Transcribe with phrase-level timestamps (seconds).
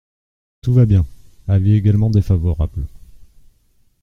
[0.63, 1.05] Tout va bien!
[1.47, 2.87] Avis également défavorable.